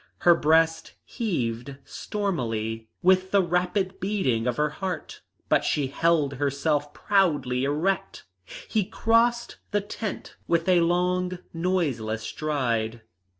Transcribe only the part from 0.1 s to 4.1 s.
Her breast heaved stormily with the rapid